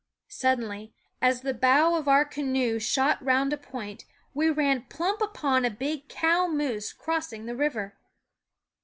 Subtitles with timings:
[0.29, 5.63] Suddenly, as the bow of our canoe shot round a point, we ran plump upon
[5.63, 7.95] a big cow moose crossing the river.